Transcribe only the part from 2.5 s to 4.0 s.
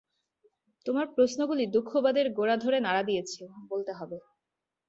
ধরে নাড়া দিয়েছে, বলতে